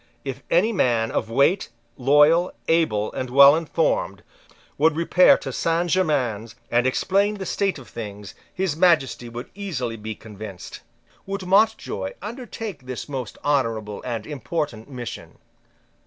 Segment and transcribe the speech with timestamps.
[0.25, 4.23] If any man of weight, loyal, able, and well informed,
[4.79, 9.97] would repair to Saint Germains and explain the state of things, his Majesty would easily
[9.97, 10.79] be convinced.
[11.27, 15.37] Would Mountjoy undertake this most honourable and important mission?